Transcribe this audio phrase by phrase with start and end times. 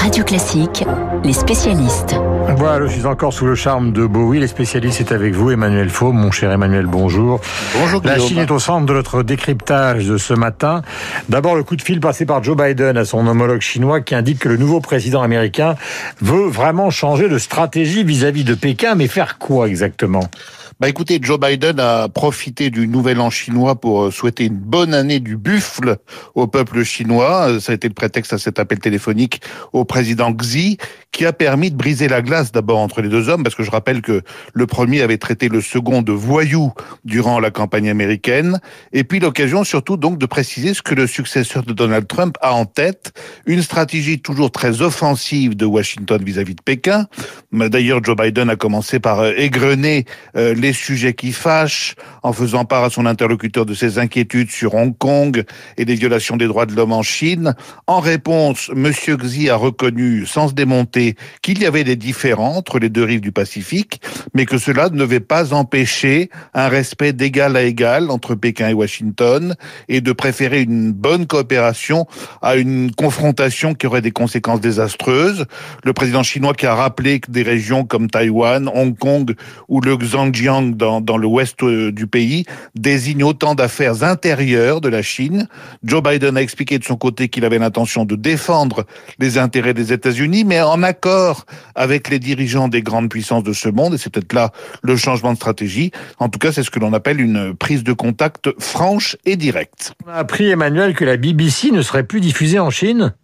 [0.00, 0.84] Radio Classique,
[1.24, 2.16] les spécialistes.
[2.56, 4.40] Voilà, je suis encore sous le charme de Bowie.
[4.40, 6.12] Les spécialistes, c'est avec vous, Emmanuel Faux.
[6.12, 7.40] Mon cher Emmanuel, bonjour.
[7.78, 10.82] Bonjour, La Chine est au centre de notre décryptage de ce matin.
[11.28, 14.40] D'abord, le coup de fil passé par Joe Biden à son homologue chinois qui indique
[14.40, 15.76] que le nouveau président américain
[16.20, 18.94] veut vraiment changer de stratégie vis-à-vis de Pékin.
[18.94, 20.28] Mais faire quoi exactement?
[20.80, 24.94] Bah écoutez, Joe Biden a profité du nouvel an chinois pour euh, souhaiter une bonne
[24.94, 25.96] année du buffle
[26.34, 27.50] au peuple chinois.
[27.50, 29.42] Euh, ça a été le prétexte à cet appel téléphonique
[29.72, 30.78] au président Xi,
[31.12, 33.70] qui a permis de briser la glace d'abord entre les deux hommes, parce que je
[33.70, 34.22] rappelle que
[34.54, 36.72] le premier avait traité le second de voyou
[37.04, 38.58] durant la campagne américaine,
[38.92, 42.54] et puis l'occasion surtout donc de préciser ce que le successeur de Donald Trump a
[42.54, 43.12] en tête,
[43.46, 47.06] une stratégie toujours très offensive de Washington vis-à-vis de Pékin.
[47.52, 50.06] D'ailleurs, Joe Biden a commencé par euh, égrener
[50.62, 54.96] les sujets qui fâchent, en faisant part à son interlocuteur de ses inquiétudes sur Hong
[54.96, 55.44] Kong
[55.76, 57.54] et les violations des droits de l'homme en Chine.
[57.86, 58.92] En réponse, M.
[58.92, 63.20] Xi a reconnu, sans se démonter, qu'il y avait des différends entre les deux rives
[63.20, 64.00] du Pacifique,
[64.34, 68.74] mais que cela ne devait pas empêcher un respect d'égal à égal entre Pékin et
[68.74, 69.56] Washington
[69.88, 72.06] et de préférer une bonne coopération
[72.40, 75.46] à une confrontation qui aurait des conséquences désastreuses.
[75.82, 79.34] Le président chinois qui a rappelé que des régions comme Taïwan, Hong Kong
[79.68, 85.00] ou le Xinjiang dans, dans l'ouest euh, du pays désigne autant d'affaires intérieures de la
[85.00, 85.48] Chine.
[85.82, 88.84] Joe Biden a expliqué de son côté qu'il avait l'intention de défendre
[89.18, 93.68] les intérêts des États-Unis, mais en accord avec les dirigeants des grandes puissances de ce
[93.68, 95.92] monde, et c'est peut-être là le changement de stratégie.
[96.18, 99.94] En tout cas, c'est ce que l'on appelle une prise de contact franche et directe.
[100.06, 103.14] On a appris, Emmanuel, que la BBC ne serait plus diffusée en Chine?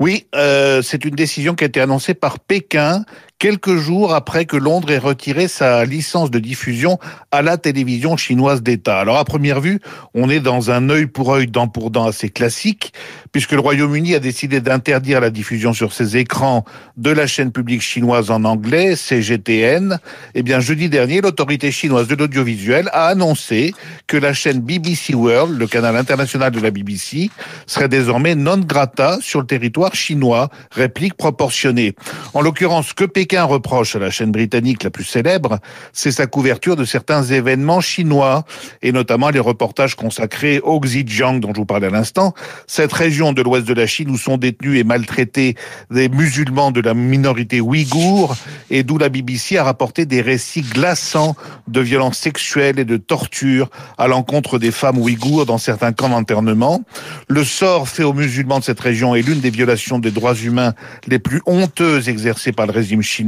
[0.00, 3.04] Oui, euh, c'est une décision qui a été annoncée par Pékin
[3.44, 6.98] quelques jours après que Londres ait retiré sa licence de diffusion
[7.30, 8.98] à la télévision chinoise d'État.
[8.98, 9.80] Alors à première vue,
[10.14, 12.94] on est dans un œil pour œil, dent pour dent assez classique,
[13.32, 16.64] puisque le Royaume-Uni a décidé d'interdire la diffusion sur ses écrans
[16.96, 19.98] de la chaîne publique chinoise en anglais, CGTN.
[20.34, 23.74] Eh bien, jeudi dernier, l'autorité chinoise de l'audiovisuel a annoncé
[24.06, 27.28] que la chaîne BBC World, le canal international de la BBC,
[27.66, 31.94] serait désormais non grata sur le territoire chinois, réplique proportionnée.
[32.32, 35.58] En l'occurrence, que Pékin un reproche à la chaîne britannique la plus célèbre,
[35.92, 38.44] c'est sa couverture de certains événements chinois,
[38.82, 42.34] et notamment les reportages consacrés au Xinjiang dont je vous parlais à l'instant,
[42.66, 45.56] cette région de l'ouest de la Chine où sont détenus et maltraités
[45.90, 48.36] des musulmans de la minorité ouïghour,
[48.70, 51.36] et d'où la BBC a rapporté des récits glaçants
[51.68, 56.82] de violences sexuelles et de tortures à l'encontre des femmes ouïghours dans certains camps d'internement.
[57.28, 60.74] Le sort fait aux musulmans de cette région est l'une des violations des droits humains
[61.06, 63.23] les plus honteuses exercées par le régime chinois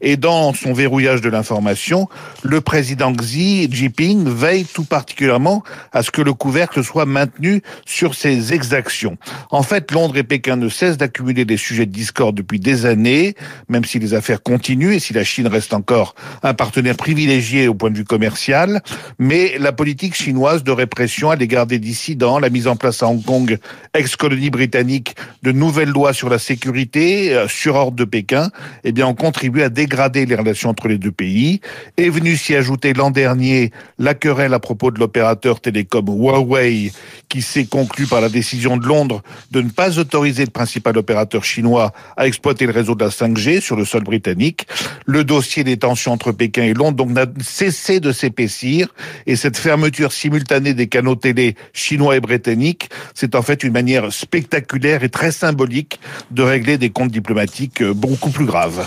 [0.00, 2.08] et dans son verrouillage de l'information,
[2.42, 8.14] le président Xi Jinping veille tout particulièrement à ce que le couvercle soit maintenu sur
[8.14, 9.16] ses exactions.
[9.50, 13.34] En fait, Londres et Pékin ne cessent d'accumuler des sujets de discorde depuis des années,
[13.68, 17.74] même si les affaires continuent et si la Chine reste encore un partenaire privilégié au
[17.74, 18.82] point de vue commercial.
[19.18, 23.08] Mais la politique chinoise de répression à l'égard des dissidents, la mise en place à
[23.08, 23.58] Hong Kong,
[23.94, 28.50] ex-colonie britannique, de nouvelles lois sur la sécurité, euh, sur ordre de Pékin,
[28.84, 31.60] eh bien, ont contribué à dégrader les relations entre les deux pays.
[31.96, 36.92] Est venu s'y ajouter l'an dernier la querelle à propos de l'opérateur télécom Huawei
[37.28, 41.44] qui s'est conclue par la décision de Londres de ne pas autoriser le principal opérateur
[41.44, 44.66] chinois à exploiter le réseau de la 5G sur le sol britannique.
[45.06, 48.88] Le dossier des tensions entre Pékin et Londres donc n'a cessé de s'épaissir
[49.26, 54.12] et cette fermeture simultanée des canaux télé chinois et britanniques, c'est en fait une manière
[54.12, 56.00] spectaculaire et très symbolique
[56.30, 58.86] de régler des comptes diplomatiques beaucoup plus graves.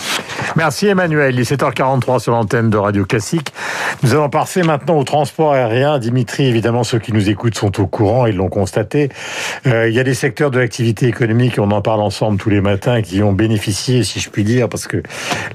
[0.55, 1.35] Merci Emmanuel.
[1.35, 3.53] Il est 7h43 sur l'antenne de Radio Classique.
[4.03, 5.99] Nous allons passer maintenant au transport aérien.
[5.99, 9.09] Dimitri, évidemment, ceux qui nous écoutent sont au courant, ils l'ont constaté.
[9.67, 12.61] Euh, il y a des secteurs de l'activité économique, on en parle ensemble tous les
[12.61, 15.03] matins, qui ont bénéficié, si je puis dire, parce que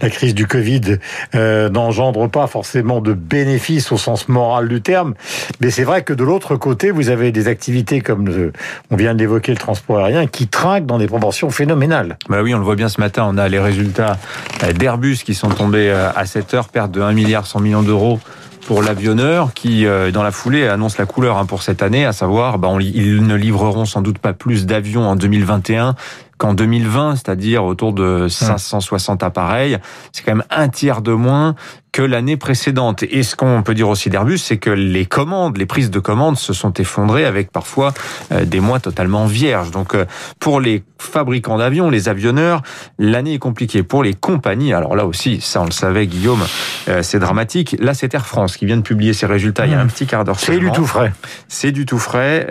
[0.00, 0.98] la crise du Covid
[1.34, 5.14] euh, n'engendre pas forcément de bénéfices au sens moral du terme.
[5.60, 8.52] Mais c'est vrai que de l'autre côté, vous avez des activités comme le,
[8.90, 12.16] on vient d'évoquer le transport aérien qui trinquent dans des proportions phénoménales.
[12.28, 15.34] Bah oui, on le voit bien ce matin, on a les résultats euh, d'Airbus qui
[15.34, 18.20] sont tombés euh, à 7 heures, perte de 1 milliard 100 millions d'euros
[18.66, 22.12] pour l'avionneur qui, euh, dans la foulée, annonce la couleur hein, pour cette année, à
[22.12, 25.94] savoir, bah, ils ne livreront sans doute pas plus d'avions en 2021
[26.38, 29.78] qu'en 2020, c'est-à-dire autour de 560 appareils.
[30.12, 31.54] C'est quand même un tiers de moins
[31.94, 33.04] que l'année précédente.
[33.04, 36.36] Et ce qu'on peut dire aussi d'Airbus, c'est que les commandes, les prises de commandes
[36.36, 37.94] se sont effondrées avec parfois
[38.32, 39.70] euh, des mois totalement vierges.
[39.70, 40.04] Donc euh,
[40.40, 42.62] pour les fabricants d'avions, les avionneurs,
[42.98, 43.84] l'année est compliquée.
[43.84, 46.44] Pour les compagnies, alors là aussi, ça on le savait Guillaume,
[46.88, 47.76] euh, c'est dramatique.
[47.78, 50.06] Là c'est Air France qui vient de publier ses résultats il y a un petit
[50.06, 51.12] quart d'heure C'est du tout frais.
[51.46, 52.44] C'est du tout frais.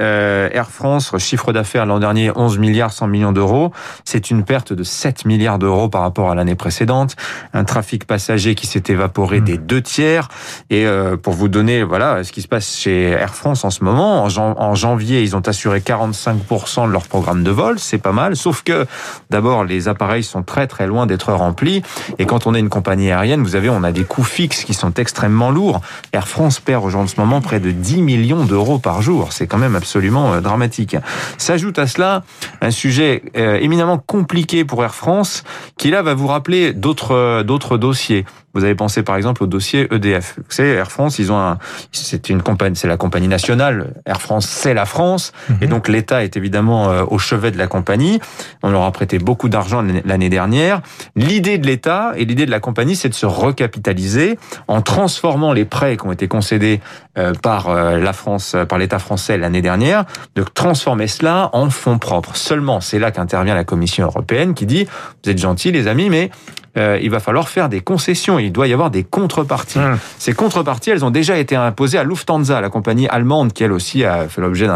[0.53, 3.72] Air France, chiffre d'affaires l'an dernier 11 milliards 100 millions d'euros.
[4.05, 7.15] C'est une perte de 7 milliards d'euros par rapport à l'année précédente.
[7.53, 9.43] Un trafic passager qui s'est évaporé mmh.
[9.43, 10.27] des deux tiers.
[10.69, 13.83] Et euh, pour vous donner, voilà, ce qui se passe chez Air France en ce
[13.83, 17.79] moment, en, janvier, ils ont assuré 45% de leur programme de vol.
[17.79, 18.35] C'est pas mal.
[18.35, 18.85] Sauf que,
[19.29, 21.81] d'abord, les appareils sont très très loin d'être remplis.
[22.19, 24.73] Et quand on est une compagnie aérienne, vous savez, on a des coûts fixes qui
[24.73, 25.81] sont extrêmement lourds.
[26.11, 29.33] Air France perd aujourd'hui en ce moment près de 10 millions d'euros par jour.
[29.33, 30.95] C'est quand même absolument euh, dramatique.
[31.37, 32.23] S'ajoute à cela
[32.61, 35.43] un sujet euh, éminemment compliqué pour Air France,
[35.77, 38.25] qui là va vous rappeler d'autres euh, d'autres dossiers.
[38.53, 40.35] Vous avez pensé par exemple au dossier EDF.
[40.37, 41.57] Vous savez, Air France, ils ont un,
[41.91, 43.95] c'est une compagnie, c'est la compagnie nationale.
[44.05, 45.31] Air France, c'est la France,
[45.61, 45.71] et mhm.
[45.71, 48.19] donc l'État est évidemment euh, au chevet de la compagnie.
[48.61, 50.81] On leur a prêté beaucoup d'argent l'année dernière.
[51.15, 54.37] L'idée de l'État et l'idée de la compagnie, c'est de se recapitaliser
[54.67, 56.79] en transformant les prêts qui ont été concédés
[57.17, 60.05] euh, par la France, par l'État français l'année dernière,
[60.35, 62.35] de transformer cela en fonds propres.
[62.35, 64.85] Seulement, c'est là qu'intervient la Commission européenne qui dit,
[65.23, 66.29] vous êtes gentils les amis, mais
[66.75, 68.39] euh, il va falloir faire des concessions.
[68.39, 69.79] Il doit y avoir des contreparties.
[69.79, 69.97] Hum.
[70.17, 74.03] Ces contreparties, elles ont déjà été imposées à Lufthansa, la compagnie allemande qui elle aussi
[74.03, 74.67] a fait l'objet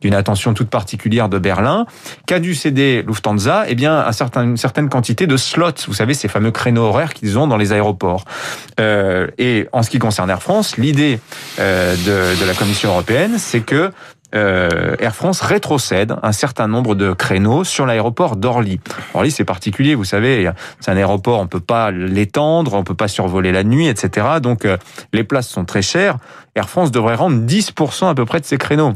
[0.00, 1.86] d'une attention toute particulière de Berlin.
[2.26, 5.86] Qu'a dû céder Lufthansa Eh bien, un certain, une certaine quantité de slots.
[5.86, 8.24] Vous savez, ces fameux créneaux horaires qu'ils ont dans les aéroports.
[8.80, 11.20] Euh, et en ce qui concerne Air France, l'idée
[11.58, 13.90] euh, de, de la Commission européenne, c'est que
[14.34, 18.80] euh, Air France rétrocède un certain nombre de créneaux sur l'aéroport d'Orly.
[19.14, 20.50] Orly, c'est particulier, vous savez,
[20.80, 24.26] c'est un aéroport, on peut pas l'étendre, on peut pas survoler la nuit, etc.
[24.42, 24.76] Donc euh,
[25.12, 26.16] les places sont très chères.
[26.54, 28.92] Air France devrait rendre 10% à peu près de ces créneaux.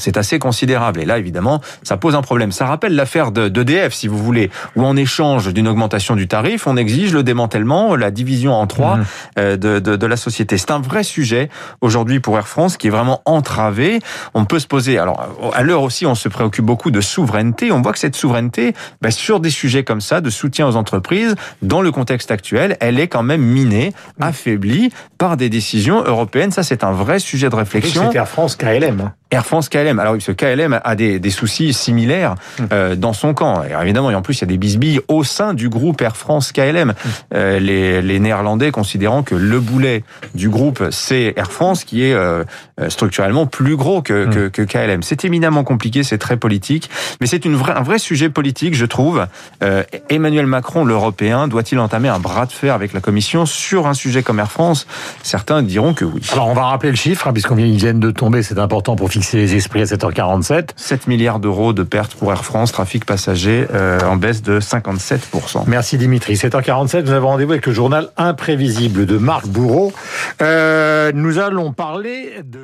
[0.00, 1.00] C'est assez considérable.
[1.00, 2.52] Et là, évidemment, ça pose un problème.
[2.52, 6.76] Ça rappelle l'affaire d'EDF, si vous voulez, où en échange d'une augmentation du tarif, on
[6.76, 9.04] exige le démantèlement, la division en trois mmh.
[9.38, 10.58] euh, de, de, de, la société.
[10.58, 11.48] C'est un vrai sujet
[11.80, 14.00] aujourd'hui pour Air France qui est vraiment entravé.
[14.34, 17.72] On peut se poser, alors à l'heure aussi, on se préoccupe beaucoup de souveraineté.
[17.72, 21.34] On voit que cette souveraineté, bah, sur des sujets comme ça, de soutien aux entreprises,
[21.62, 24.22] dans le contexte actuel, elle est quand même minée, mmh.
[24.22, 26.50] affaiblie par des décisions européennes.
[26.50, 28.10] Ça, c'est un vrai sujet de réflexion.
[28.10, 29.12] C'est Air France KLM.
[29.30, 29.98] Air France KLM.
[29.98, 32.68] Alors, ce KLM a des, des soucis similaires hum.
[32.72, 33.62] euh, dans son camp.
[33.62, 36.16] Et évidemment, et en plus, il y a des bisbilles au sein du groupe Air
[36.16, 36.90] France KLM.
[36.90, 36.94] Hum.
[37.34, 40.04] Euh, les, les, Néerlandais considérant que le boulet
[40.34, 42.44] du groupe, c'est Air France, qui est euh,
[42.88, 44.30] structurellement plus gros que, hum.
[44.30, 45.02] que, que KLM.
[45.02, 46.90] C'est éminemment compliqué, c'est très politique,
[47.20, 49.26] mais c'est une vraie, un vrai sujet politique, je trouve.
[49.62, 53.94] Euh, Emmanuel Macron, l'Européen, doit-il entamer un bras de fer avec la Commission sur un
[53.94, 54.86] sujet comme Air France?
[55.22, 56.20] Certains diront que oui.
[56.32, 59.36] Alors, on va rappeler le chiffre, hein, puisqu'on vient de tomber, c'est important pour fixer
[59.36, 60.70] les esprits à 7h47.
[60.76, 65.64] 7 milliards d'euros de pertes pour Air France, trafic passager euh, en baisse de 57%.
[65.66, 66.34] Merci Dimitri.
[66.34, 69.92] 7h47, nous avons rendez-vous avec le journal Imprévisible de Marc Bourreau.
[70.40, 72.60] Euh, nous allons parler de